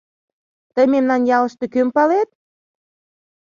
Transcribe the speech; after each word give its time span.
Тый 0.73 0.85
мемнан 0.93 1.21
ялыште 1.37 1.65
кӧм 1.73 1.87
палет? 1.95 2.29